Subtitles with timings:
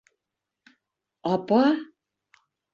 [1.33, 1.63] Апа?!